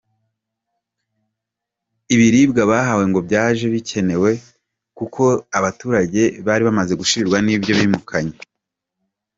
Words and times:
Ibiribwa 2.13 2.61
bahawe 2.71 3.03
ngo 3.09 3.19
byaje 3.27 3.65
bikene 3.73 4.15
we 4.23 4.33
kuko 4.97 5.21
abaturage 5.57 6.21
bari 6.45 6.61
bamaze 6.67 6.93
gushirirwa 6.99 7.37
n’ibyo 7.41 7.71
bimukanye. 7.79 8.37